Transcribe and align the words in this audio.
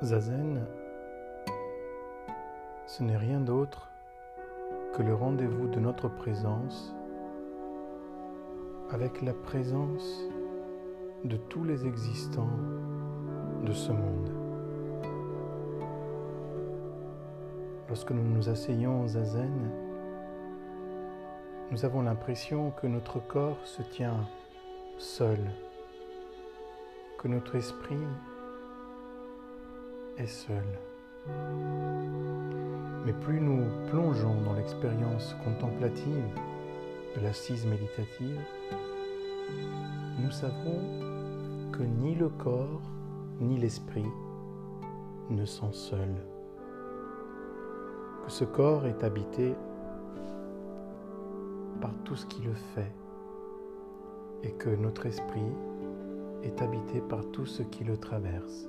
Zazen, 0.00 0.64
ce 2.86 3.02
n'est 3.02 3.16
rien 3.16 3.40
d'autre 3.40 3.90
que 4.94 5.02
le 5.02 5.12
rendez-vous 5.12 5.66
de 5.66 5.80
notre 5.80 6.08
présence 6.08 6.94
avec 8.92 9.22
la 9.22 9.34
présence 9.34 10.22
de 11.24 11.36
tous 11.36 11.64
les 11.64 11.84
existants 11.84 12.48
de 13.64 13.72
ce 13.72 13.90
monde. 13.90 14.30
Lorsque 17.88 18.12
nous 18.12 18.22
nous 18.22 18.48
asseyons 18.48 19.02
au 19.02 19.08
zazen, 19.08 19.68
nous 21.72 21.84
avons 21.84 22.02
l'impression 22.02 22.70
que 22.70 22.86
notre 22.86 23.18
corps 23.18 23.58
se 23.64 23.82
tient 23.82 24.28
seul, 24.96 25.40
que 27.18 27.26
notre 27.26 27.56
esprit 27.56 28.06
est 30.18 30.26
seul. 30.26 30.64
Mais 33.04 33.12
plus 33.12 33.40
nous 33.40 33.64
plongeons 33.90 34.40
dans 34.42 34.54
l'expérience 34.54 35.34
contemplative 35.44 36.24
de 37.16 37.22
l'assise 37.22 37.66
méditative, 37.66 38.38
nous 40.22 40.30
savons 40.30 41.70
que 41.72 41.82
ni 41.82 42.14
le 42.14 42.28
corps 42.28 42.82
ni 43.40 43.56
l'esprit 43.56 44.10
ne 45.30 45.44
sont 45.44 45.72
seuls, 45.72 46.16
que 48.24 48.30
ce 48.30 48.44
corps 48.44 48.86
est 48.86 49.04
habité 49.04 49.54
par 51.80 51.92
tout 52.04 52.16
ce 52.16 52.26
qui 52.26 52.42
le 52.42 52.54
fait 52.74 52.92
et 54.42 54.52
que 54.52 54.70
notre 54.70 55.06
esprit 55.06 55.52
est 56.42 56.60
habité 56.62 57.00
par 57.00 57.24
tout 57.30 57.46
ce 57.46 57.62
qui 57.62 57.84
le 57.84 57.96
traverse. 57.96 58.68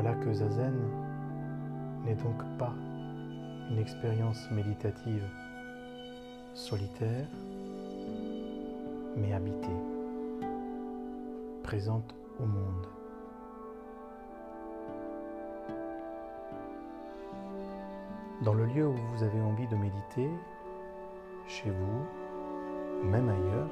Voilà 0.00 0.14
que 0.14 0.32
Zazen 0.32 0.76
n'est 2.04 2.14
donc 2.14 2.40
pas 2.56 2.72
une 3.68 3.80
expérience 3.80 4.48
méditative 4.52 5.24
solitaire, 6.54 7.26
mais 9.16 9.32
habitée, 9.32 9.80
présente 11.64 12.14
au 12.38 12.46
monde. 12.46 12.86
Dans 18.44 18.54
le 18.54 18.66
lieu 18.66 18.86
où 18.86 18.94
vous 18.94 19.24
avez 19.24 19.40
envie 19.40 19.66
de 19.66 19.74
méditer, 19.74 20.30
chez 21.48 21.70
vous, 21.70 23.02
ou 23.02 23.04
même 23.04 23.28
ailleurs, 23.28 23.70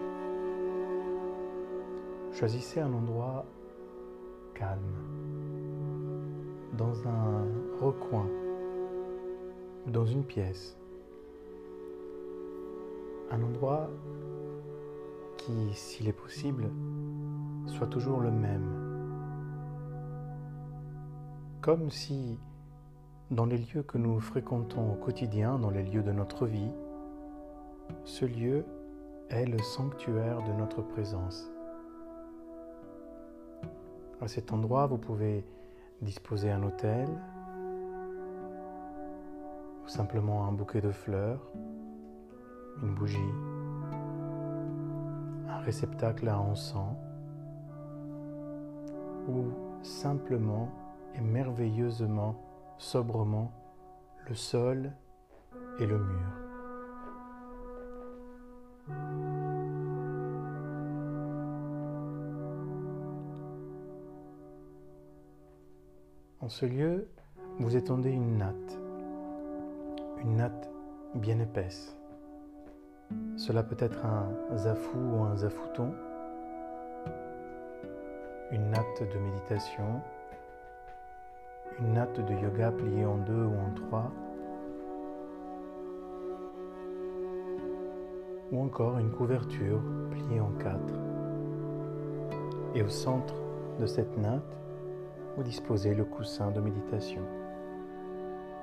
choisissez 2.33 2.81
un 2.81 2.93
endroit 2.93 3.47
calme, 4.55 5.36
dans 6.77 7.07
un 7.09 7.45
recoin 7.81 8.27
ou 9.87 9.91
dans 9.91 10.05
une 10.05 10.25
pièce. 10.25 10.77
Un 13.31 13.43
endroit 13.43 13.89
qui, 15.37 15.73
s'il 15.73 16.09
est 16.09 16.13
possible, 16.13 16.71
soit 17.67 17.87
toujours 17.87 18.21
le 18.21 18.31
même. 18.31 18.87
Comme 21.61 21.91
si, 21.91 22.39
dans 23.31 23.47
les 23.47 23.59
lieux 23.59 23.83
que 23.83 23.99
nous 23.99 24.21
fréquentons 24.21 24.93
au 24.93 24.95
quotidien, 24.95 25.59
dans 25.59 25.71
les 25.71 25.83
lieux 25.83 26.03
de 26.03 26.13
notre 26.13 26.47
vie, 26.47 26.71
ce 28.05 28.25
lieu 28.25 28.65
est 29.31 29.47
le 29.47 29.59
sanctuaire 29.59 30.43
de 30.43 30.53
notre 30.53 30.83
présence. 30.83 31.51
À 34.21 34.29
cet 34.29 34.53
endroit, 34.53 34.87
vous 34.87 34.99
pouvez 34.99 35.45
disposer 36.03 36.51
un 36.51 36.63
hôtel 36.63 37.09
ou 39.85 39.89
simplement 39.89 40.47
un 40.47 40.53
bouquet 40.53 40.81
de 40.81 40.91
fleurs, 40.91 41.41
une 42.83 42.95
bougie, 42.95 43.33
un 45.49 45.59
réceptacle 45.61 46.29
à 46.29 46.39
encens 46.39 46.97
ou 49.29 49.47
simplement 49.83 50.69
et 51.15 51.21
merveilleusement, 51.21 52.37
sobrement, 52.79 53.53
le 54.29 54.35
sol 54.35 54.93
et 55.79 55.87
le 55.87 55.99
mur. 55.99 56.47
En 66.47 66.49
ce 66.49 66.65
lieu, 66.65 67.09
vous 67.59 67.77
étendez 67.77 68.13
une 68.13 68.39
natte, 68.39 68.79
une 70.23 70.37
natte 70.37 70.71
bien 71.17 71.41
épaisse. 71.41 71.99
Cela 73.37 73.65
peut 73.65 73.77
être 73.81 74.07
un 74.07 74.57
zafou 74.57 74.97
ou 74.97 75.25
un 75.25 75.35
zafouton, 75.35 75.93
une 78.53 78.71
natte 78.71 79.03
de 79.13 79.19
méditation, 79.19 80.01
une 81.81 81.95
natte 81.95 82.21
de 82.21 82.35
yoga 82.35 82.71
pliée 82.71 83.07
en 83.07 83.17
deux 83.17 83.45
ou 83.45 83.55
en 83.59 83.75
trois, 83.75 84.13
ou 88.53 88.63
encore 88.63 88.99
une 89.01 89.11
couverture 89.11 89.83
pliée 90.13 90.39
en 90.39 90.53
quatre. 90.61 90.95
Et 92.77 92.83
au 92.85 92.89
centre 92.89 93.35
de 93.81 93.87
cette 93.87 94.17
natte, 94.17 94.57
vous 95.37 95.43
disposez 95.43 95.95
le 95.95 96.05
coussin 96.05 96.51
de 96.51 96.61
méditation, 96.61 97.21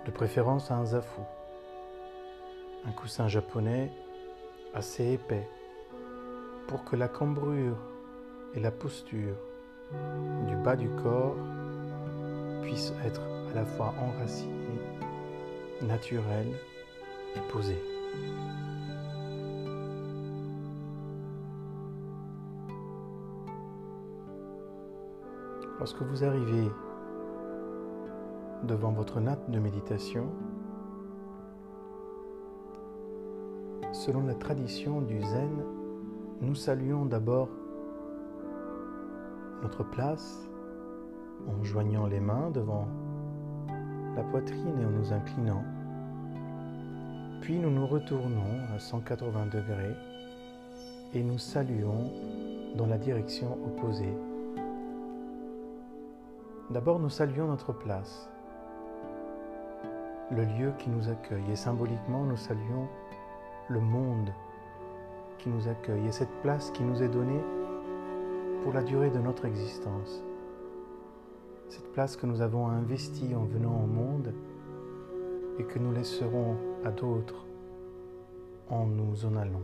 de 0.05 0.11
préférence 0.11 0.71
un 0.71 0.83
zafu, 0.83 1.21
un 2.85 2.91
coussin 2.91 3.27
japonais 3.27 3.91
assez 4.73 5.13
épais 5.13 5.47
pour 6.67 6.83
que 6.83 6.95
la 6.95 7.07
cambrure 7.07 7.77
et 8.55 8.59
la 8.59 8.71
posture 8.71 9.35
du 10.47 10.55
bas 10.55 10.75
du 10.75 10.89
corps 10.89 11.37
puissent 12.63 12.93
être 13.05 13.21
à 13.51 13.53
la 13.53 13.65
fois 13.65 13.93
enracinées, 14.01 14.81
naturelles 15.83 16.55
et 17.35 17.51
posées. 17.51 17.83
Lorsque 25.83 26.01
vous 26.01 26.23
arrivez 26.23 26.71
devant 28.63 28.93
votre 28.93 29.19
natte 29.19 29.51
de 29.51 29.59
méditation, 29.59 30.29
selon 33.91 34.25
la 34.25 34.33
tradition 34.33 35.01
du 35.01 35.21
zen, 35.21 35.65
nous 36.39 36.55
saluons 36.55 37.03
d'abord 37.03 37.49
notre 39.61 39.83
place 39.83 40.47
en 41.49 41.61
joignant 41.65 42.07
les 42.07 42.21
mains 42.21 42.49
devant 42.51 42.87
la 44.15 44.23
poitrine 44.23 44.79
et 44.79 44.85
en 44.85 44.89
nous 44.89 45.11
inclinant. 45.11 45.65
Puis 47.41 47.59
nous 47.59 47.71
nous 47.71 47.87
retournons 47.87 48.61
à 48.73 48.79
180 48.79 49.47
degrés 49.47 49.97
et 51.13 51.21
nous 51.21 51.39
saluons 51.39 52.09
dans 52.77 52.87
la 52.87 52.97
direction 52.97 53.57
opposée. 53.65 54.15
D'abord, 56.69 56.99
nous 56.99 57.09
saluons 57.09 57.47
notre 57.47 57.73
place, 57.73 58.29
le 60.31 60.45
lieu 60.45 60.71
qui 60.79 60.89
nous 60.89 61.09
accueille, 61.09 61.51
et 61.51 61.57
symboliquement, 61.57 62.23
nous 62.23 62.37
saluons 62.37 62.87
le 63.69 63.81
monde 63.81 64.31
qui 65.39 65.49
nous 65.49 65.67
accueille, 65.67 66.07
et 66.07 66.11
cette 66.11 66.41
place 66.41 66.71
qui 66.71 66.83
nous 66.83 67.03
est 67.03 67.09
donnée 67.09 67.43
pour 68.63 68.71
la 68.71 68.81
durée 68.81 69.09
de 69.09 69.19
notre 69.19 69.45
existence. 69.45 70.23
Cette 71.67 71.91
place 71.91 72.15
que 72.15 72.25
nous 72.25 72.39
avons 72.39 72.67
investie 72.67 73.35
en 73.35 73.43
venant 73.43 73.83
au 73.83 73.87
monde 73.87 74.33
et 75.59 75.65
que 75.65 75.79
nous 75.79 75.91
laisserons 75.91 76.55
à 76.85 76.91
d'autres 76.91 77.45
en 78.69 78.85
nous 78.85 79.25
en 79.25 79.35
allant. 79.35 79.61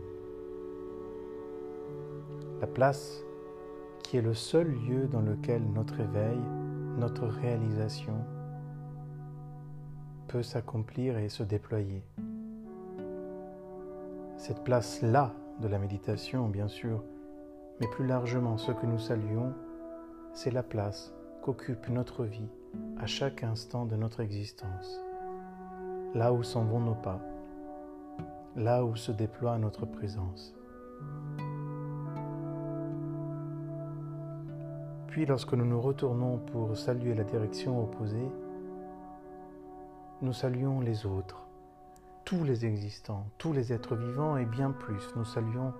La 2.60 2.66
place 2.66 3.24
qui 4.02 4.18
est 4.18 4.22
le 4.22 4.34
seul 4.34 4.68
lieu 4.68 5.06
dans 5.06 5.22
lequel 5.22 5.62
notre 5.72 5.98
éveil 5.98 6.38
notre 7.00 7.26
réalisation 7.26 8.14
peut 10.28 10.42
s'accomplir 10.42 11.16
et 11.16 11.30
se 11.30 11.42
déployer. 11.42 12.04
Cette 14.36 14.62
place-là 14.64 15.32
de 15.60 15.68
la 15.68 15.78
méditation, 15.78 16.48
bien 16.48 16.68
sûr, 16.68 17.02
mais 17.80 17.86
plus 17.88 18.06
largement 18.06 18.58
ce 18.58 18.72
que 18.72 18.84
nous 18.84 18.98
saluons, 18.98 19.54
c'est 20.34 20.50
la 20.50 20.62
place 20.62 21.14
qu'occupe 21.42 21.88
notre 21.88 22.24
vie 22.24 22.50
à 22.98 23.06
chaque 23.06 23.44
instant 23.44 23.86
de 23.86 23.96
notre 23.96 24.20
existence, 24.20 25.00
là 26.14 26.34
où 26.34 26.42
s'en 26.42 26.64
vont 26.64 26.80
nos 26.80 26.94
pas, 26.94 27.20
là 28.56 28.84
où 28.84 28.94
se 28.94 29.10
déploie 29.10 29.56
notre 29.58 29.86
présence. 29.86 30.54
Puis 35.10 35.26
lorsque 35.26 35.54
nous 35.54 35.64
nous 35.64 35.80
retournons 35.80 36.38
pour 36.38 36.76
saluer 36.76 37.14
la 37.14 37.24
direction 37.24 37.82
opposée, 37.82 38.30
nous 40.22 40.32
saluons 40.32 40.80
les 40.80 41.04
autres, 41.04 41.48
tous 42.24 42.44
les 42.44 42.64
existants, 42.64 43.26
tous 43.36 43.52
les 43.52 43.72
êtres 43.72 43.96
vivants 43.96 44.36
et 44.36 44.44
bien 44.44 44.70
plus. 44.70 45.12
Nous 45.16 45.24
saluons 45.24 45.72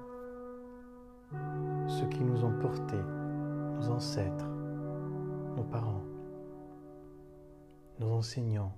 ceux 1.87 2.07
qui 2.09 2.25
nous 2.25 2.45
ont 2.45 2.59
portés, 2.59 3.05
nos 3.77 3.91
ancêtres, 3.91 4.49
nos 5.57 5.63
parents, 5.63 6.03
nos 8.01 8.11
enseignants, 8.11 8.73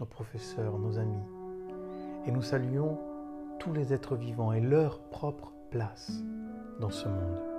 nos 0.00 0.06
professeurs, 0.06 0.78
nos 0.78 0.98
amis. 0.98 1.28
Et 2.24 2.30
nous 2.30 2.42
saluons 2.42 2.98
tous 3.58 3.74
les 3.74 3.92
êtres 3.92 4.16
vivants 4.16 4.54
et 4.54 4.60
leur 4.60 4.98
propre 5.10 5.52
place 5.70 6.22
dans 6.80 6.90
ce 6.90 7.06
monde. 7.06 7.53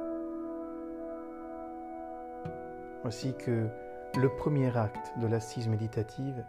Voici 3.06 3.36
que 3.36 3.68
le 4.18 4.30
premier 4.30 4.76
acte 4.76 5.14
de 5.22 5.28
l'assise 5.28 5.68
méditative 5.68 6.44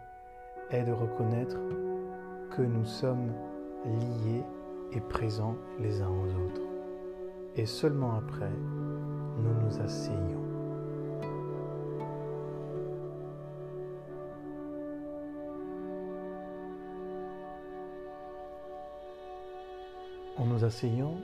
est 0.71 0.83
de 0.85 0.91
reconnaître 0.91 1.59
que 2.49 2.63
nous 2.63 2.83
sommes 2.83 3.31
liés 3.85 4.43
et 4.91 4.99
présents 4.99 5.55
les 5.79 6.01
uns 6.01 6.09
aux 6.09 6.33
autres. 6.33 6.61
Et 7.57 7.67
seulement 7.67 8.15
après, 8.15 8.49
nous 8.49 9.53
nous 9.53 9.81
asseyons. 9.81 10.43
En 20.37 20.45
nous 20.47 20.65
asseyant, 20.65 21.17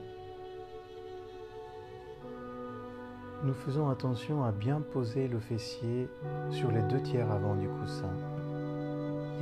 nous 3.44 3.52
faisons 3.52 3.90
attention 3.90 4.42
à 4.42 4.52
bien 4.52 4.80
poser 4.80 5.28
le 5.28 5.38
fessier 5.38 6.08
sur 6.50 6.70
les 6.70 6.80
deux 6.82 7.02
tiers 7.02 7.30
avant 7.30 7.54
du 7.54 7.68
coussin 7.68 8.10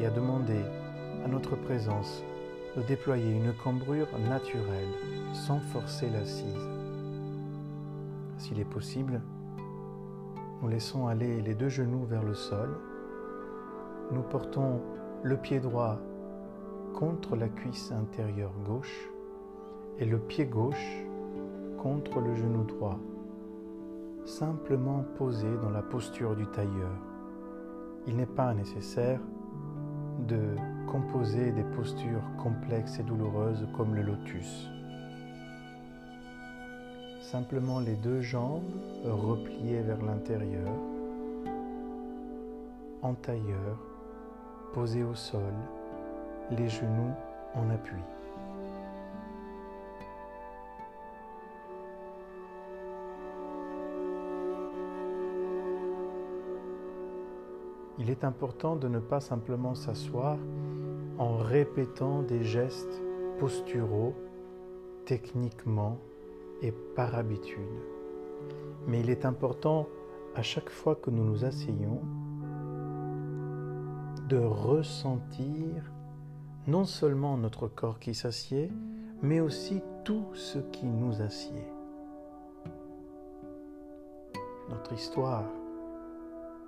et 0.00 0.06
à 0.06 0.10
demander 0.10 0.60
à 1.24 1.28
notre 1.28 1.54
présence 1.54 2.24
de 2.76 2.82
déployer 2.82 3.30
une 3.30 3.52
cambrure 3.52 4.08
naturelle 4.28 4.88
sans 5.32 5.60
forcer 5.60 6.10
l'assise. 6.10 6.68
S'il 8.38 8.58
est 8.58 8.64
possible, 8.64 9.20
nous 10.60 10.68
laissons 10.68 11.06
aller 11.06 11.40
les 11.40 11.54
deux 11.54 11.68
genoux 11.68 12.04
vers 12.04 12.24
le 12.24 12.34
sol. 12.34 12.70
Nous 14.10 14.22
portons 14.22 14.80
le 15.22 15.36
pied 15.36 15.60
droit 15.60 16.00
contre 16.94 17.36
la 17.36 17.48
cuisse 17.48 17.92
intérieure 17.92 18.54
gauche 18.66 19.08
et 20.00 20.04
le 20.06 20.18
pied 20.18 20.46
gauche 20.46 21.04
contre 21.78 22.20
le 22.20 22.34
genou 22.34 22.64
droit, 22.64 22.98
simplement 24.24 25.04
posé 25.16 25.48
dans 25.62 25.70
la 25.70 25.82
posture 25.82 26.36
du 26.36 26.46
tailleur. 26.46 26.96
Il 28.06 28.16
n'est 28.16 28.26
pas 28.26 28.54
nécessaire 28.54 29.20
de 30.28 30.56
composer 30.86 31.52
des 31.52 31.64
postures 31.64 32.22
complexes 32.42 32.98
et 32.98 33.02
douloureuses 33.02 33.66
comme 33.76 33.94
le 33.94 34.02
lotus. 34.02 34.68
Simplement 37.20 37.80
les 37.80 37.96
deux 37.96 38.20
jambes 38.20 38.70
repliées 39.04 39.80
vers 39.80 40.02
l'intérieur, 40.02 40.68
en 43.00 43.14
tailleur, 43.14 43.78
posées 44.74 45.04
au 45.04 45.14
sol, 45.14 45.54
les 46.50 46.68
genoux 46.68 47.14
en 47.54 47.70
appui. 47.70 48.02
Il 57.98 58.10
est 58.10 58.24
important 58.24 58.76
de 58.76 58.88
ne 58.88 58.98
pas 58.98 59.20
simplement 59.20 59.74
s'asseoir 59.74 60.38
en 61.18 61.36
répétant 61.36 62.22
des 62.22 62.42
gestes 62.42 63.02
posturaux 63.38 64.14
techniquement 65.04 65.98
et 66.62 66.72
par 66.72 67.14
habitude. 67.14 67.60
Mais 68.86 69.00
il 69.00 69.10
est 69.10 69.24
important 69.24 69.88
à 70.34 70.42
chaque 70.42 70.70
fois 70.70 70.94
que 70.94 71.10
nous 71.10 71.24
nous 71.24 71.44
asseyons 71.44 72.00
de 74.28 74.38
ressentir 74.38 75.92
non 76.66 76.84
seulement 76.84 77.36
notre 77.36 77.68
corps 77.68 77.98
qui 77.98 78.14
s'assied, 78.14 78.70
mais 79.20 79.40
aussi 79.40 79.82
tout 80.04 80.26
ce 80.34 80.58
qui 80.58 80.86
nous 80.86 81.20
assied. 81.20 81.66
Notre 84.70 84.92
histoire, 84.92 85.44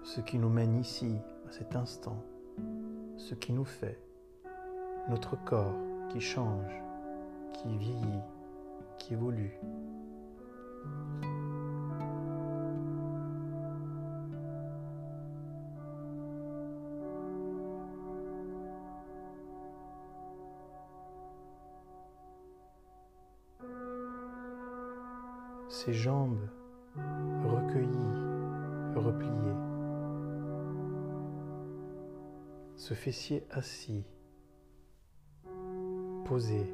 ce 0.05 0.21
qui 0.21 0.39
nous 0.39 0.51
mène 0.51 0.77
ici, 0.77 1.17
à 1.49 1.51
cet 1.51 1.75
instant, 1.75 2.23
ce 3.17 3.35
qui 3.35 3.55
nous 3.55 3.65
fait, 3.65 3.99
notre 5.09 5.43
corps 5.45 5.75
qui 6.11 6.21
change, 6.21 6.83
qui 7.55 7.75
vieillit, 7.79 8.21
qui 8.99 9.15
évolue. 9.15 9.59
Ses 25.71 25.95
jambes 25.95 26.39
recueillies, 27.47 27.89
repliées. 28.97 29.74
Ce 32.85 32.93
fessier 32.93 33.43
assis, 33.51 34.05
posé, 36.27 36.71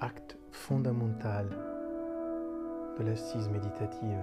acte 0.00 0.36
fondamental 0.50 1.48
de 2.98 3.04
l'assise 3.04 3.48
méditative, 3.48 4.22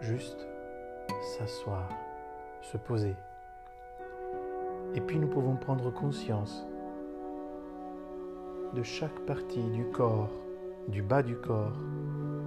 juste 0.00 0.46
s'asseoir, 1.20 1.88
se 2.60 2.76
poser. 2.76 3.16
Et 4.94 5.00
puis 5.00 5.18
nous 5.18 5.26
pouvons 5.26 5.56
prendre 5.56 5.92
conscience 5.92 6.64
de 8.72 8.84
chaque 8.84 9.18
partie 9.26 9.68
du 9.70 9.84
corps, 9.86 10.30
du 10.86 11.02
bas 11.02 11.24
du 11.24 11.34
corps, 11.34 11.76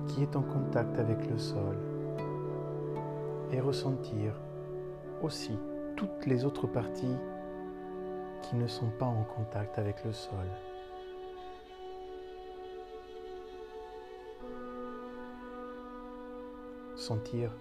qui 0.08 0.24
est 0.24 0.38
en 0.38 0.42
contact 0.42 1.00
avec 1.00 1.30
le 1.30 1.38
sol, 1.38 1.76
et 3.52 3.60
ressentir 3.60 4.34
aussi 5.24 5.58
toutes 5.96 6.26
les 6.26 6.46
autres 6.46 6.68
parties 6.68 7.16
qui 8.42 8.56
ne 8.56 8.68
sont 8.68 8.90
pas 8.90 9.06
en 9.06 9.24
contact 9.24 9.80
avec 9.80 10.04
le 10.04 10.12
sol. 10.12 10.46
Sentir 16.96 17.52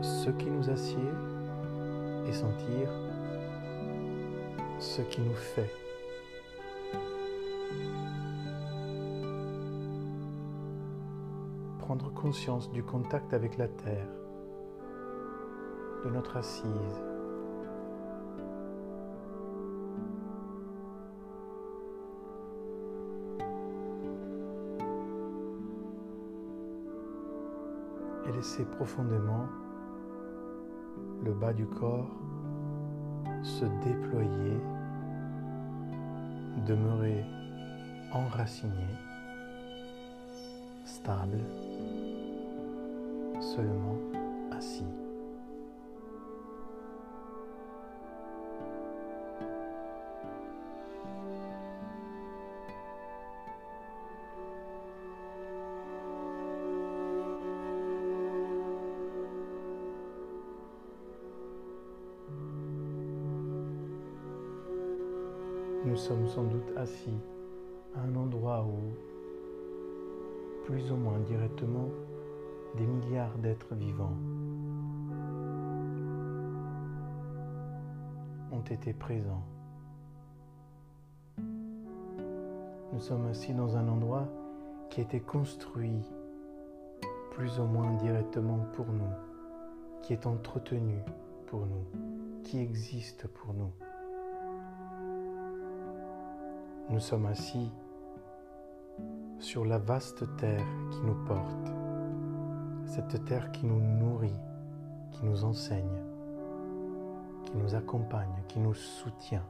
ce 0.00 0.30
qui 0.30 0.50
nous 0.50 0.70
assied 0.70 0.98
et 2.26 2.32
sentir 2.32 2.88
ce 4.78 5.02
qui 5.02 5.20
nous 5.20 5.34
fait. 5.34 5.70
Prendre 11.78 12.12
conscience 12.12 12.70
du 12.70 12.82
contact 12.82 13.34
avec 13.34 13.56
la 13.58 13.68
terre 13.68 14.19
de 16.04 16.10
notre 16.10 16.36
assise. 16.36 16.64
Et 28.26 28.32
laisser 28.32 28.64
profondément 28.64 29.46
le 31.24 31.32
bas 31.32 31.52
du 31.52 31.66
corps 31.66 32.10
se 33.42 33.64
déployer, 33.84 34.60
demeurer 36.66 37.24
enraciné, 38.12 38.86
stable, 40.84 41.40
seulement 43.40 43.96
assis. 44.52 44.84
Sommes 66.10 66.26
sans 66.26 66.42
doute 66.42 66.76
assis 66.76 67.20
à 67.94 68.00
un 68.00 68.16
endroit 68.16 68.66
où 68.66 68.80
plus 70.64 70.90
ou 70.90 70.96
moins 70.96 71.20
directement 71.20 71.88
des 72.76 72.84
milliards 72.84 73.38
d'êtres 73.38 73.76
vivants 73.76 74.16
ont 78.50 78.64
été 78.68 78.92
présents. 78.92 79.44
Nous 82.92 82.98
sommes 82.98 83.26
ainsi 83.26 83.54
dans 83.54 83.76
un 83.76 83.86
endroit 83.86 84.26
qui 84.90 85.02
a 85.02 85.04
été 85.04 85.20
construit 85.20 86.02
plus 87.30 87.60
ou 87.60 87.66
moins 87.66 87.94
directement 87.98 88.66
pour 88.72 88.86
nous, 88.86 89.14
qui 90.02 90.14
est 90.14 90.26
entretenu 90.26 90.96
pour 91.46 91.66
nous, 91.66 92.42
qui 92.42 92.58
existe 92.58 93.28
pour 93.28 93.54
nous. 93.54 93.70
Nous 96.90 96.98
sommes 96.98 97.26
ainsi 97.26 97.70
sur 99.38 99.64
la 99.64 99.78
vaste 99.78 100.24
terre 100.38 100.66
qui 100.90 101.00
nous 101.02 101.24
porte, 101.24 101.72
cette 102.84 103.24
terre 103.24 103.52
qui 103.52 103.64
nous 103.64 103.80
nourrit, 103.80 104.40
qui 105.12 105.24
nous 105.24 105.44
enseigne, 105.44 106.02
qui 107.44 107.56
nous 107.56 107.76
accompagne, 107.76 108.42
qui 108.48 108.58
nous 108.58 108.74
soutient. 108.74 109.46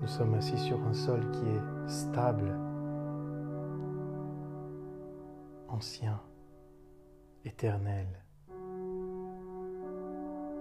Nous 0.00 0.08
sommes 0.08 0.34
assis 0.34 0.58
sur 0.58 0.82
un 0.82 0.92
sol 0.92 1.30
qui 1.30 1.48
est 1.48 1.88
stable, 1.88 2.52
ancien, 5.68 6.20
éternel, 7.44 8.08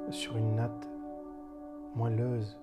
sur 0.09 0.37
une 0.37 0.55
natte 0.55 0.87
moelleuse 1.95 2.57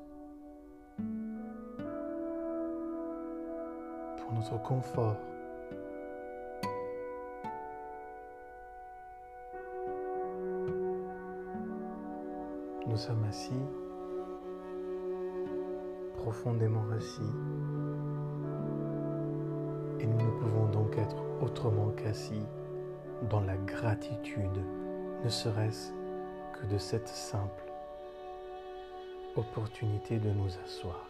pour 4.19 4.33
notre 4.33 4.63
confort. 4.63 5.17
Nous 12.87 12.97
sommes 12.97 13.25
assis, 13.25 13.53
profondément 16.17 16.85
assis, 16.97 17.21
et 20.01 20.07
nous 20.07 20.17
ne 20.17 20.31
pouvons 20.41 20.67
donc 20.69 20.97
être 20.97 21.17
autrement 21.43 21.91
qu'assis 21.91 22.47
dans 23.29 23.41
la 23.41 23.57
gratitude, 23.57 24.65
ne 25.23 25.29
serait-ce 25.29 25.93
de 26.71 26.79
cette 26.79 27.09
simple 27.09 27.65
opportunité 29.37 30.19
de 30.19 30.31
nous 30.31 30.51
asseoir. 30.65 31.09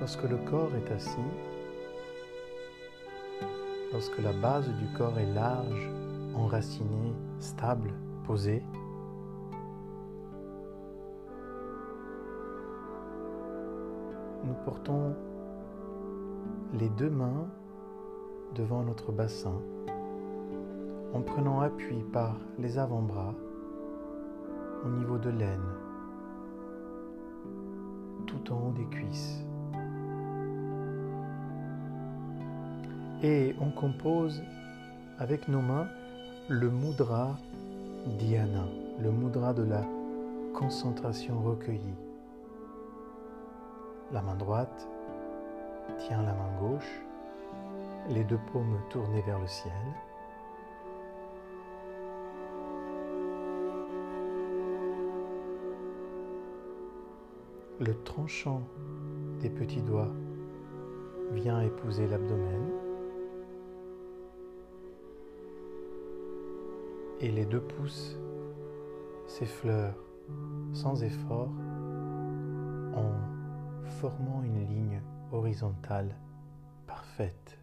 Lorsque 0.00 0.22
le 0.22 0.38
corps 0.38 0.70
est 0.74 0.92
assis, 0.92 1.16
lorsque 3.92 4.18
la 4.18 4.32
base 4.32 4.68
du 4.68 4.86
corps 4.96 5.18
est 5.18 5.34
large, 5.34 5.90
enracinée, 6.34 7.14
stable, 7.40 7.92
posée, 8.26 8.62
nous 14.44 14.54
portons 14.64 15.14
les 16.74 16.88
deux 16.90 17.10
mains 17.10 17.46
devant 18.54 18.82
notre 18.82 19.12
bassin 19.12 19.60
en 21.14 21.22
prenant 21.22 21.60
appui 21.60 22.02
par 22.12 22.36
les 22.58 22.78
avant-bras 22.78 23.34
au 24.84 24.88
niveau 24.88 25.18
de 25.18 25.30
l'aine, 25.30 25.64
tout 28.26 28.52
en 28.52 28.68
haut 28.68 28.72
des 28.72 28.84
cuisses. 28.84 29.44
Et 33.22 33.56
on 33.60 33.70
compose 33.70 34.42
avec 35.18 35.48
nos 35.48 35.62
mains 35.62 35.88
le 36.48 36.70
mudra 36.70 37.36
dhyana, 38.18 38.66
le 39.00 39.10
mudra 39.10 39.52
de 39.54 39.62
la 39.62 39.82
concentration 40.54 41.42
recueillie. 41.42 41.96
La 44.12 44.22
main 44.22 44.36
droite 44.36 44.88
la 46.16 46.32
main 46.32 46.50
gauche 46.58 47.02
les 48.08 48.24
deux 48.24 48.38
paumes 48.52 48.78
tournées 48.88 49.20
vers 49.22 49.38
le 49.38 49.46
ciel. 49.46 49.72
Le 57.80 57.94
tranchant 58.02 58.62
des 59.40 59.50
petits 59.50 59.82
doigts 59.82 60.10
vient 61.32 61.60
épouser 61.60 62.06
l'abdomen. 62.06 62.70
Et 67.20 67.30
les 67.30 67.44
deux 67.44 67.60
pouces 67.60 68.16
s'effleurent 69.26 69.98
sans 70.72 71.02
effort 71.02 71.50
en 72.94 73.12
formant 74.00 74.42
une 74.44 74.66
ligne 74.66 75.02
horizontale 75.32 76.14
parfaite. 76.86 77.58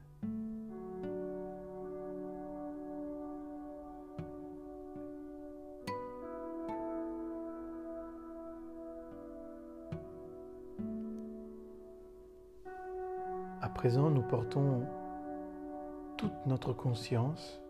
présent, 13.76 14.10
nous 14.10 14.24
portons 14.24 14.84
toute 16.18 16.46
notre 16.48 16.74
conscience, 16.74 17.62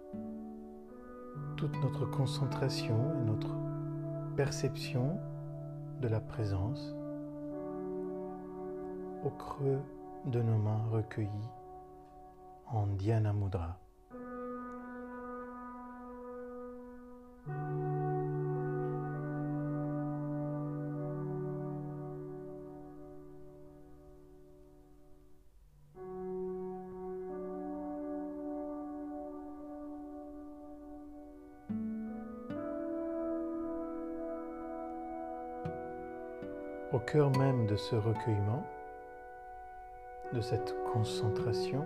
toute 1.58 1.76
notre 1.82 2.06
concentration 2.06 2.96
et 3.20 3.26
notre 3.26 3.54
perception 4.38 5.20
de 6.02 6.08
la 6.08 6.22
présence 6.22 6.96
au 9.26 9.30
creux 9.32 9.82
de 10.26 10.42
nos 10.42 10.58
mains 10.58 10.86
recueillies 10.92 11.50
en 12.68 12.86
Dhyana 12.88 13.34
Mudra. 13.34 13.80
au 36.94 37.00
cœur 37.00 37.30
même 37.38 37.68
de 37.68 37.76
ce 37.76 37.94
recueillement, 37.96 38.66
de 40.36 40.42
cette 40.42 40.76
concentration, 40.92 41.86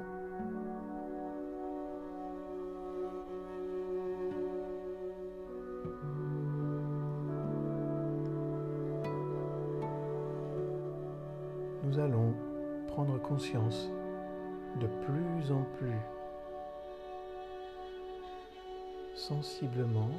nous 11.83 11.99
allons 11.99 12.33
prendre 12.87 13.21
conscience 13.21 13.87
de 14.79 14.87
plus 14.87 15.51
en 15.51 15.63
plus 15.77 15.99
sensiblement, 19.13 20.09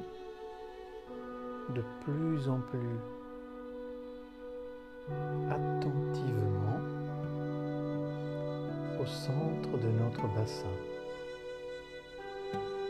de 1.74 1.82
plus 2.04 2.48
en 2.48 2.60
plus 2.60 3.19
centre 9.26 9.76
de 9.78 9.90
notre 9.90 10.26
bassin, 10.34 10.76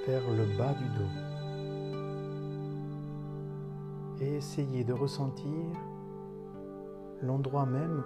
vers 0.07 0.23
le 0.31 0.45
bas 0.57 0.75
du 0.75 0.85
dos. 0.97 1.13
Et 4.21 4.37
essayez 4.37 4.85
de 4.85 4.93
ressentir 4.93 5.67
l'endroit 7.23 7.67
même 7.67 8.05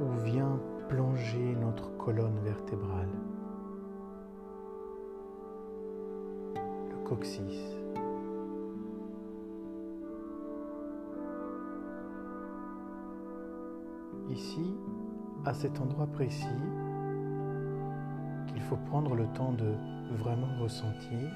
où 0.00 0.18
vient 0.24 0.60
plonger 0.90 1.56
notre 1.58 1.96
colonne 1.96 2.38
vertébrale, 2.44 3.08
le 6.54 7.08
coccyx. 7.08 7.54
ici, 14.28 14.76
à 15.46 15.54
cet 15.54 15.80
endroit 15.80 16.08
précis, 16.08 16.44
qu'il 18.48 18.60
faut 18.62 18.76
prendre 18.88 19.14
le 19.14 19.26
temps 19.28 19.52
de 19.52 19.74
vraiment 20.16 20.48
ressentir. 20.60 21.30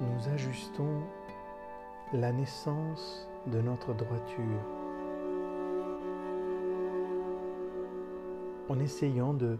Nous 0.00 0.28
ajustons 0.34 1.02
la 2.12 2.32
naissance 2.32 3.28
de 3.46 3.60
notre 3.60 3.94
droiture 3.94 4.44
en 8.68 8.80
essayant 8.80 9.34
de 9.34 9.56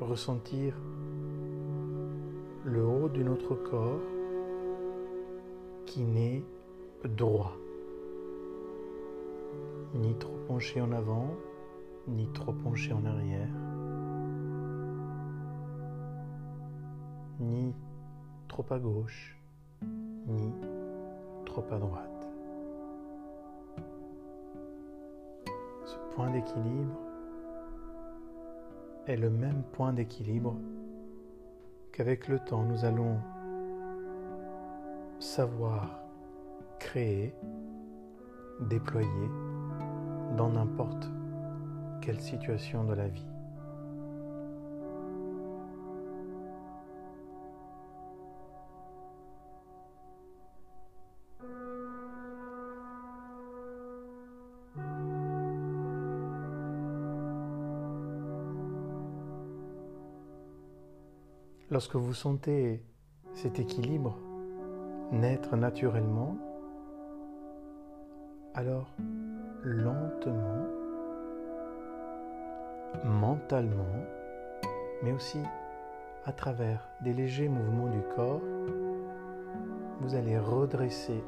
ressentir 0.00 0.74
le 2.64 2.84
haut 2.84 3.08
de 3.08 3.22
notre 3.22 3.54
corps 3.54 4.00
qui 5.86 6.02
n'est 6.02 6.42
droit, 7.04 7.56
ni 9.94 10.14
trop 10.16 10.38
penché 10.48 10.80
en 10.80 10.92
avant, 10.92 11.28
ni 12.08 12.26
trop 12.32 12.52
penché 12.52 12.92
en 12.92 13.04
arrière, 13.04 13.48
ni 17.40 17.74
trop 18.48 18.64
à 18.70 18.78
gauche, 18.78 19.38
ni 20.26 20.52
trop 21.44 21.64
à 21.70 21.78
droite. 21.78 22.28
Ce 25.84 25.96
point 26.14 26.30
d'équilibre 26.30 27.03
est 29.06 29.16
le 29.16 29.30
même 29.30 29.62
point 29.72 29.92
d'équilibre 29.92 30.56
qu'avec 31.92 32.28
le 32.28 32.38
temps 32.38 32.62
nous 32.62 32.84
allons 32.84 33.18
savoir 35.18 36.00
créer, 36.78 37.34
déployer 38.60 39.30
dans 40.36 40.50
n'importe 40.50 41.10
quelle 42.00 42.20
situation 42.20 42.84
de 42.84 42.94
la 42.94 43.08
vie. 43.08 43.33
Lorsque 61.74 61.96
vous 61.96 62.14
sentez 62.14 62.84
cet 63.32 63.58
équilibre 63.58 64.16
naître 65.10 65.56
naturellement, 65.56 66.38
alors 68.54 68.94
lentement, 69.64 70.68
mentalement, 73.04 74.04
mais 75.02 75.10
aussi 75.10 75.40
à 76.24 76.32
travers 76.32 76.88
des 77.00 77.12
légers 77.12 77.48
mouvements 77.48 77.90
du 77.90 78.02
corps, 78.14 78.40
vous 80.00 80.14
allez 80.14 80.38
redresser 80.38 81.24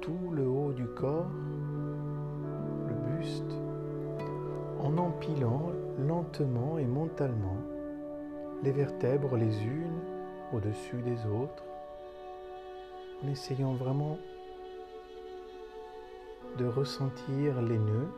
tout 0.00 0.30
le 0.30 0.46
haut 0.46 0.72
du 0.72 0.86
corps, 0.86 1.32
le 2.86 3.16
buste, 3.16 3.63
en 4.84 4.98
empilant 4.98 5.72
lentement 5.98 6.76
et 6.78 6.84
mentalement 6.84 7.56
les 8.62 8.70
vertèbres 8.70 9.36
les 9.36 9.64
unes 9.64 10.00
au-dessus 10.52 11.00
des 11.02 11.26
autres, 11.26 11.64
en 13.22 13.28
essayant 13.28 13.72
vraiment 13.72 14.18
de 16.58 16.66
ressentir 16.66 17.62
les 17.62 17.78
nœuds. 17.78 18.10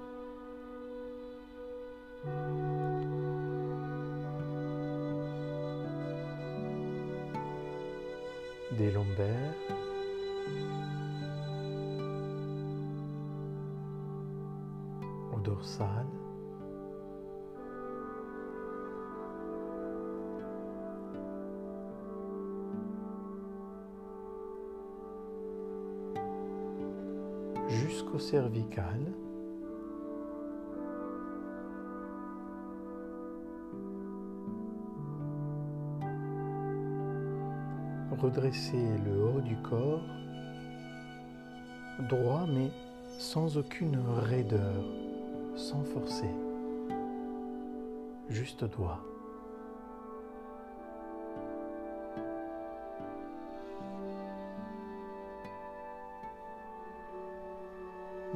des 8.73 8.91
lombaires, 8.91 9.55
au 15.35 15.41
dorsal, 15.41 16.05
cervical. 28.19 29.13
Redresser 38.19 38.89
le 39.05 39.23
haut 39.23 39.41
du 39.41 39.57
corps, 39.57 40.03
droit 42.09 42.47
mais 42.49 42.71
sans 43.19 43.59
aucune 43.59 43.99
raideur, 43.99 44.83
sans 45.55 45.85
forcer, 45.85 46.35
juste 48.29 48.65
droit. 48.65 49.16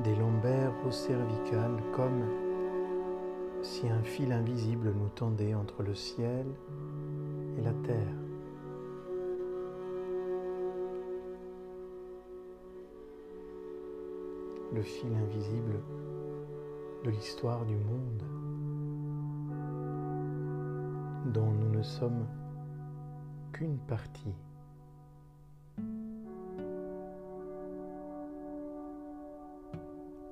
Des 0.02 0.14
lombaires 0.14 0.72
au 0.86 0.90
cervical 0.90 1.70
comme 1.94 2.24
si 3.62 3.88
un 3.88 4.02
fil 4.02 4.32
invisible 4.32 4.92
nous 4.96 5.08
tendait 5.08 5.54
entre 5.54 5.82
le 5.82 5.94
ciel 5.94 6.46
et 7.58 7.62
la 7.62 7.72
terre. 7.72 8.14
Le 14.72 14.82
fil 14.82 15.12
invisible 15.14 15.80
de 17.04 17.10
l'histoire 17.10 17.64
du 17.66 17.76
monde 17.76 18.22
dont 21.32 21.50
nous 21.50 21.70
ne 21.70 21.82
sommes 21.82 22.26
qu'une 23.52 23.78
partie. 23.78 24.34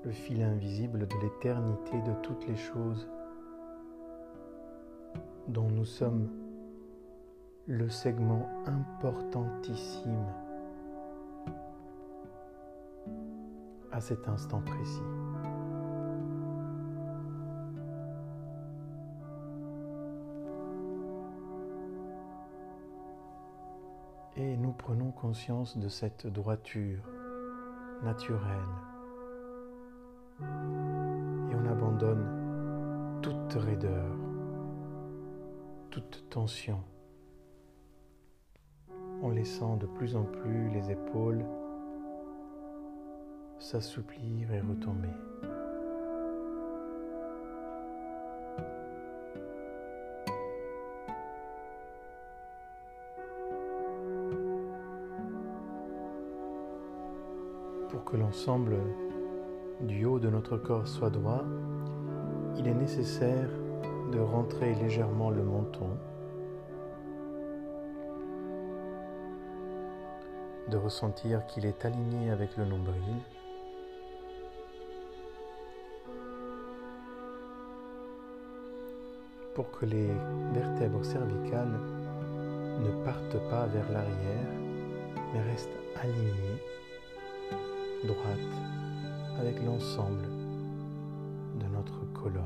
Le 0.08 0.14
fil 0.14 0.42
invisible 0.42 1.06
de 1.06 1.16
l'éternité 1.20 2.00
de 2.00 2.14
toutes 2.22 2.46
les 2.46 2.56
choses 2.56 3.06
dont 5.48 5.68
nous 5.68 5.84
sommes 5.84 6.30
le 7.66 7.90
segment 7.90 8.48
importantissime 8.64 10.24
à 13.92 14.00
cet 14.00 14.26
instant 14.28 14.62
précis. 14.62 15.02
Et 24.36 24.56
nous 24.56 24.72
prenons 24.72 25.10
conscience 25.10 25.76
de 25.76 25.88
cette 25.90 26.26
droiture 26.26 27.02
naturelle 28.02 28.87
et 30.40 31.54
on 31.54 31.66
abandonne 31.66 33.20
toute 33.22 33.54
raideur, 33.54 34.16
toute 35.90 36.24
tension, 36.30 36.82
en 39.22 39.30
laissant 39.30 39.76
de 39.76 39.86
plus 39.86 40.14
en 40.14 40.24
plus 40.24 40.70
les 40.70 40.90
épaules 40.90 41.44
s'assouplir 43.58 44.52
et 44.52 44.60
retomber. 44.60 45.08
Pour 57.88 58.04
que 58.04 58.16
l'ensemble 58.16 58.76
du 59.80 60.04
haut 60.04 60.18
de 60.18 60.28
notre 60.28 60.56
corps 60.56 60.88
soit 60.88 61.10
droit, 61.10 61.44
il 62.56 62.66
est 62.66 62.74
nécessaire 62.74 63.48
de 64.12 64.18
rentrer 64.18 64.74
légèrement 64.74 65.30
le 65.30 65.42
menton, 65.42 65.90
de 70.68 70.76
ressentir 70.76 71.46
qu'il 71.46 71.64
est 71.64 71.84
aligné 71.84 72.30
avec 72.30 72.56
le 72.56 72.64
nombril, 72.64 73.14
pour 79.54 79.70
que 79.70 79.86
les 79.86 80.10
vertèbres 80.52 81.04
cervicales 81.04 81.80
ne 82.80 83.04
partent 83.04 83.48
pas 83.50 83.66
vers 83.66 83.90
l'arrière, 83.92 84.52
mais 85.32 85.40
restent 85.42 85.68
alignés, 86.00 86.62
droite, 88.04 88.87
avec 89.48 89.64
l'ensemble 89.64 90.28
de 91.58 91.66
notre 91.74 92.04
colonne. 92.12 92.42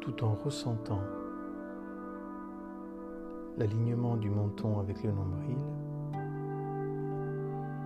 tout 0.00 0.24
en 0.24 0.34
ressentant 0.42 1.00
l'alignement 3.58 4.16
du 4.16 4.30
menton 4.30 4.80
avec 4.80 5.02
le 5.04 5.12
nombril, 5.12 5.58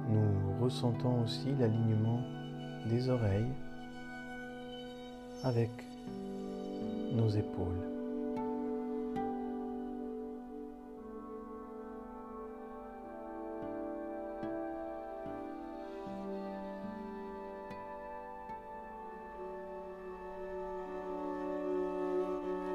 nous 0.08 0.62
ressentons 0.62 1.24
aussi 1.24 1.52
l'alignement 1.58 2.20
des 2.88 3.10
oreilles 3.10 3.52
avec 5.44 5.70
nos 7.12 7.28
épaules. 7.28 7.92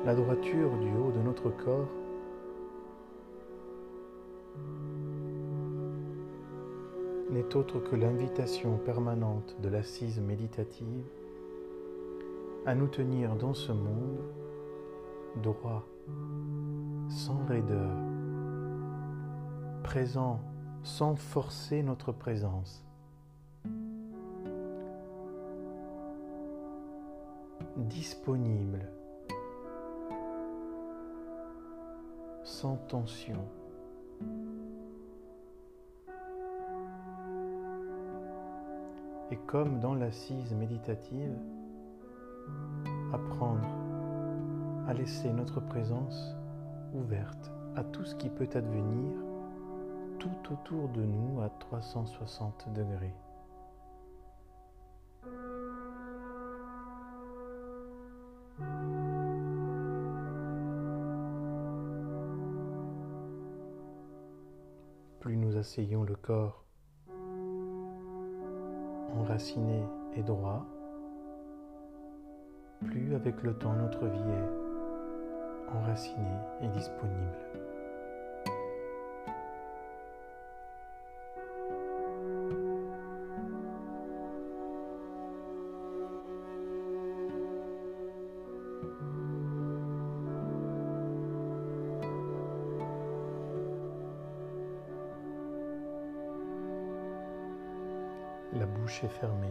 La 0.06 0.16
droiture 0.16 0.72
du 0.78 0.90
haut 0.96 1.12
de 1.12 1.22
notre 1.22 1.50
corps 1.50 1.90
n'est 7.30 7.56
autre 7.56 7.80
que 7.80 7.96
l'invitation 7.96 8.78
permanente 8.78 9.56
de 9.62 9.68
l'assise 9.68 10.20
méditative 10.20 11.04
à 12.68 12.76
nous 12.76 12.88
tenir 12.88 13.34
dans 13.38 13.54
ce 13.54 13.72
monde 13.72 14.20
droit, 15.42 15.88
sans 17.08 17.46
raideur, 17.46 17.96
présent 19.84 20.42
sans 20.84 21.16
forcer 21.16 21.82
notre 21.82 22.12
présence. 22.12 22.84
disponible, 27.78 28.90
sans 32.44 32.76
tension. 32.88 33.38
Et 39.30 39.38
comme 39.46 39.80
dans 39.80 39.94
l'assise 39.94 40.54
méditative, 40.56 41.36
apprendre 43.14 43.68
à 44.88 44.94
laisser 44.94 45.32
notre 45.32 45.60
présence 45.60 46.36
ouverte 46.94 47.52
à 47.76 47.84
tout 47.84 48.06
ce 48.06 48.16
qui 48.16 48.30
peut 48.30 48.50
advenir 48.54 49.14
tout 50.20 50.54
autour 50.54 50.90
de 50.90 51.04
nous 51.04 51.42
à 51.42 51.50
360 51.50 52.74
degrés. 52.74 53.14
Plus 65.20 65.38
nous 65.38 65.58
asseyons 65.58 66.04
le 66.04 66.16
corps 66.16 66.64
enraciné 69.14 69.84
et 70.16 70.24
droit, 70.24 70.66
plus 72.86 73.16
avec 73.16 73.42
le 73.44 73.54
temps 73.54 73.74
notre 73.74 74.06
vie 74.06 74.20
est 74.20 75.76
enracinée 75.76 76.24
et 76.62 76.68
disponible. 76.70 77.14
La 98.54 98.66
bouche 98.66 99.04
est 99.04 99.10
fermée. 99.10 99.48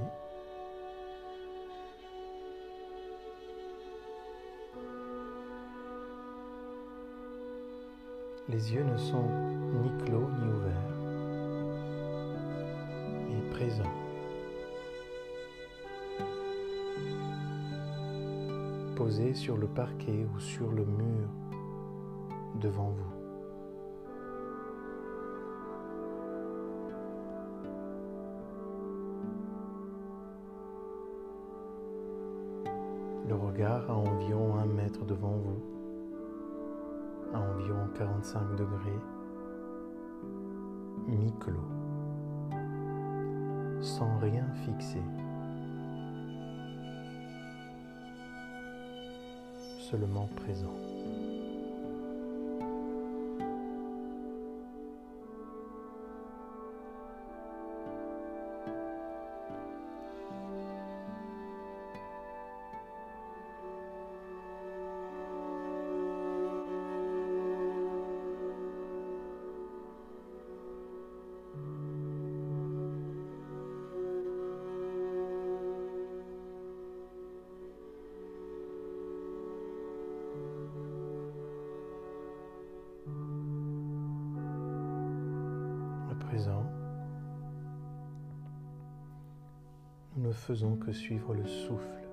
Les 8.48 8.72
yeux 8.72 8.84
ne 8.84 8.96
sont 8.96 9.28
ni 9.82 10.04
clos 10.04 10.30
ni 10.40 10.48
ouverts, 10.48 10.94
mais 13.28 13.50
présents. 13.50 13.82
Posés 18.94 19.34
sur 19.34 19.56
le 19.56 19.66
parquet 19.66 20.28
ou 20.32 20.38
sur 20.38 20.70
le 20.70 20.84
mur 20.84 21.28
devant 22.60 22.90
vous. 22.90 23.25
45 37.98 38.56
degrés, 38.56 39.00
mi-clos, 41.06 41.70
sans 43.80 44.18
rien 44.18 44.44
fixer, 44.64 45.02
seulement 49.80 50.28
présent. 50.36 50.95
Que 90.64 90.92
suivre 90.92 91.34
le 91.34 91.46
souffle. 91.46 92.08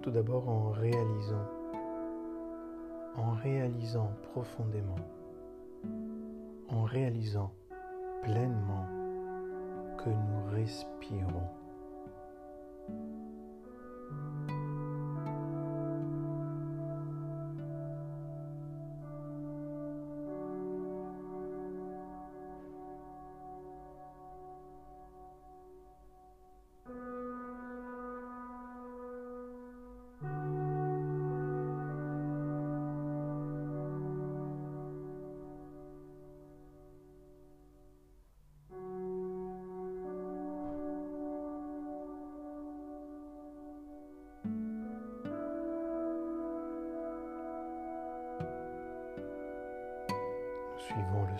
Tout 0.00 0.10
d'abord 0.10 0.48
en 0.48 0.70
réalisant, 0.70 1.46
en 3.16 3.32
réalisant 3.32 4.10
profondément, 4.32 4.96
en 6.68 6.84
réalisant 6.84 7.52
pleinement 8.22 8.86
que 9.98 10.08
nous 10.08 10.50
respirons. 10.52 11.59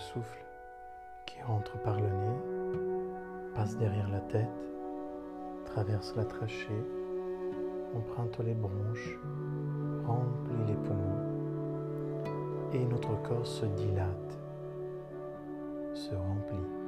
Souffle 0.00 0.44
qui 1.26 1.40
rentre 1.42 1.78
par 1.82 2.00
le 2.00 2.08
nez, 2.08 3.52
passe 3.54 3.76
derrière 3.76 4.08
la 4.08 4.20
tête, 4.20 4.48
traverse 5.66 6.14
la 6.16 6.24
trachée, 6.24 6.84
emprunte 7.94 8.38
les 8.40 8.54
bronches, 8.54 9.18
remplit 10.06 10.66
les 10.66 10.74
poumons 10.74 11.30
et 12.72 12.84
notre 12.86 13.20
corps 13.22 13.46
se 13.46 13.66
dilate, 13.66 14.38
se 15.94 16.14
remplit. 16.14 16.79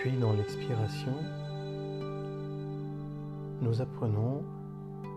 Puis 0.00 0.16
dans 0.16 0.32
l'expiration, 0.32 1.12
nous 3.60 3.82
apprenons 3.82 4.44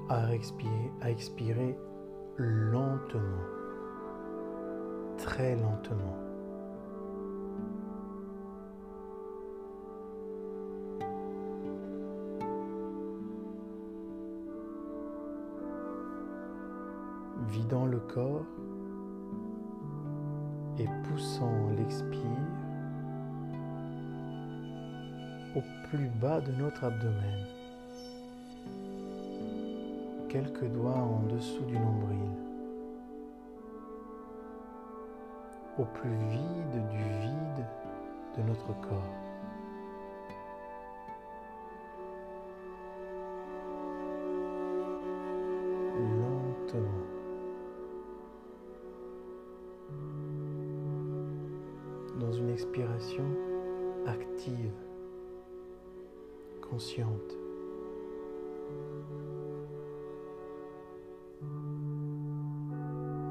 à 0.10 0.34
expirer, 0.34 0.91
à 1.02 1.12
expirer 1.12 1.78
lentement, 2.38 3.20
très 5.20 5.56
lentement. 5.56 6.17
Vidant 17.50 17.86
le 17.86 18.00
corps 18.00 18.48
et 20.80 20.88
poussant 21.04 21.70
l'expire 21.78 22.61
plus 25.92 26.10
bas 26.22 26.40
de 26.40 26.54
notre 26.54 26.86
abdomen, 26.86 27.46
quelques 30.30 30.64
doigts 30.72 30.94
en 30.94 31.20
dessous 31.24 31.66
du 31.66 31.78
nombril, 31.78 32.30
au 35.78 35.84
plus 35.84 36.16
vide 36.30 36.88
du 36.92 37.04
vide 37.20 37.66
de 38.38 38.44
notre 38.44 38.68
corps. 38.80 39.18
Lentement. 46.00 46.88
Dans 52.18 52.32
une 52.32 52.50
expiration 52.50 53.26
active 54.08 54.72
consciente. 56.72 57.38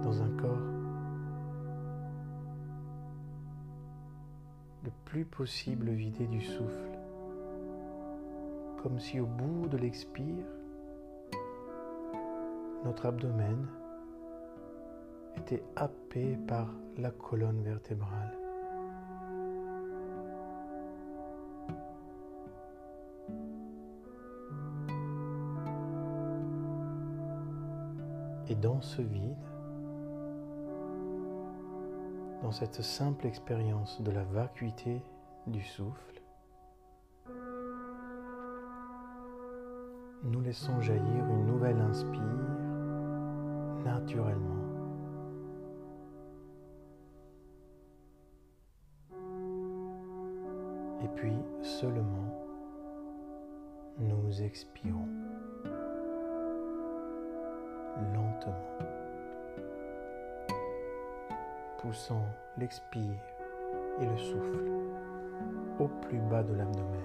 Dans 0.03 0.22
un 0.22 0.29
corps 0.37 0.59
le 4.85 4.90
plus 5.07 5.24
possible 5.24 5.90
vidé 5.90 6.26
du 6.26 6.42
souffle, 6.42 6.98
comme 8.83 9.00
si 9.00 9.20
au 9.20 9.26
bout 9.26 9.68
de 9.68 9.79
l'expire, 9.79 10.46
notre 12.85 13.07
abdomen 13.07 13.66
était 15.38 15.62
happé 15.76 16.37
par 16.46 16.68
la 16.98 17.11
colonne 17.11 17.62
vertébrale. 17.62 18.39
Et 28.50 28.56
dans 28.56 28.80
ce 28.80 29.00
vide, 29.00 29.36
dans 32.42 32.50
cette 32.50 32.82
simple 32.82 33.28
expérience 33.28 34.02
de 34.02 34.10
la 34.10 34.24
vacuité 34.24 35.00
du 35.46 35.62
souffle, 35.62 36.20
nous 40.24 40.40
laissons 40.40 40.80
jaillir 40.80 41.26
une 41.30 41.46
nouvelle 41.46 41.80
inspire 41.80 42.20
naturellement. 43.84 44.56
Et 51.04 51.08
puis 51.14 51.36
seulement, 51.62 52.34
nous 54.00 54.42
expirons 54.42 55.06
lentement, 58.14 58.54
poussant 61.78 62.26
l'expire 62.58 63.20
et 64.00 64.06
le 64.06 64.16
souffle 64.18 64.70
au 65.78 65.88
plus 66.02 66.18
bas 66.18 66.42
de 66.42 66.54
l'abdomen. 66.54 67.00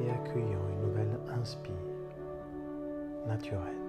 Et 0.00 0.10
accueillant 0.10 0.68
une 0.72 0.88
nouvelle 0.88 1.18
inspire 1.40 1.74
naturelle. 3.26 3.85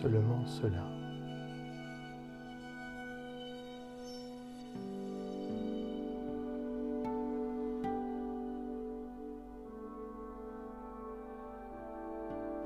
Seulement 0.00 0.46
cela. 0.46 0.84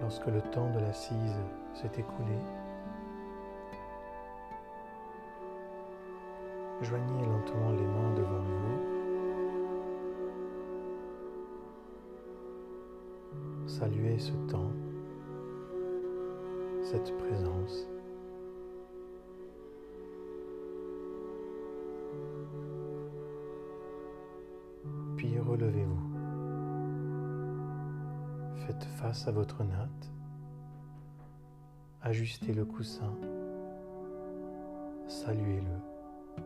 Lorsque 0.01 0.27
le 0.27 0.41
temps 0.53 0.71
de 0.71 0.79
l'assise 0.81 1.17
s'est 1.73 1.91
écoulé, 1.99 2.39
joignez 6.83 7.27
lentement 7.27 7.71
les 7.73 7.87
mains 7.87 8.15
devant 8.15 8.43
vous. 8.43 8.95
Saluez 13.67 14.19
ce 14.19 14.33
temps, 14.51 14.71
présence. 17.03 17.87
Puis 25.17 25.39
relevez-vous. 25.39 26.15
Faites 28.67 28.85
face 28.85 29.27
à 29.29 29.33
votre 29.33 29.65
natte. 29.65 30.11
Ajustez 32.03 32.53
le 32.53 32.65
coussin. 32.65 33.15
Saluez-le. 35.09 36.45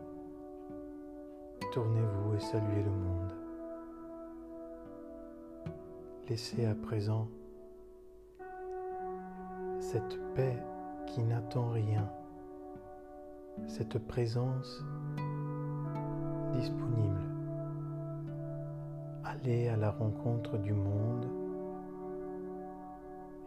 Tournez-vous 1.73 2.35
et 2.35 2.39
saluez 2.39 2.83
le 2.83 2.91
monde. 2.91 3.31
Laissez 6.27 6.65
à 6.65 6.75
présent 6.75 7.27
cette 9.91 10.19
paix 10.35 10.55
qui 11.07 11.23
n'attend 11.23 11.69
rien, 11.69 12.07
cette 13.65 13.97
présence 13.97 14.83
disponible. 16.51 17.23
Allez 19.23 19.67
à 19.67 19.77
la 19.77 19.89
rencontre 19.89 20.59
du 20.59 20.73
monde 20.73 21.25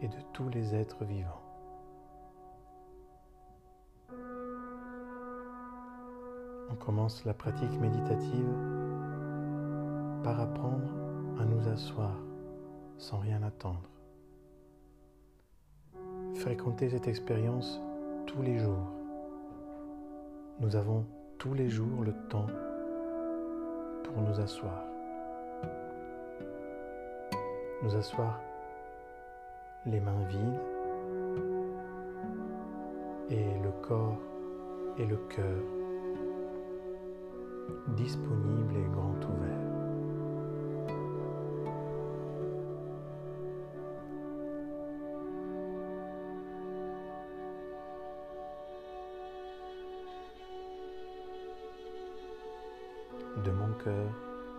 et 0.01 0.09
de 0.09 0.17
tous 0.33 0.49
les 0.49 0.75
êtres 0.75 1.05
vivants. 1.05 1.41
On 6.69 6.75
commence 6.75 7.23
la 7.23 7.33
pratique 7.33 7.79
méditative 7.79 8.53
par 10.25 10.41
apprendre 10.41 10.89
à 11.39 11.45
nous 11.45 11.69
asseoir 11.69 12.17
sans 12.97 13.19
rien 13.19 13.41
attendre. 13.43 13.92
Fréquenter 16.35 16.89
cette 16.89 17.07
expérience 17.07 17.79
tous 18.25 18.41
les 18.41 18.57
jours. 18.57 18.91
Nous 20.59 20.75
avons 20.75 21.05
tous 21.37 21.53
les 21.53 21.69
jours 21.69 22.03
le 22.03 22.13
temps 22.29 22.47
pour 24.03 24.21
nous 24.21 24.39
asseoir. 24.39 24.83
Nous 27.83 27.95
asseoir 27.95 28.39
les 29.85 29.99
mains 29.99 30.23
vides 30.29 30.61
et 33.29 33.59
le 33.63 33.71
corps 33.81 34.19
et 34.97 35.05
le 35.05 35.17
cœur 35.29 35.61
disponibles 37.95 38.77
et 38.77 38.91
grand 38.91 39.15
ouverts. 39.17 39.82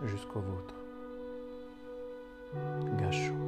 jusqu'au 0.03 0.39
vôtre. 0.39 0.75
Gâchons. 2.99 3.44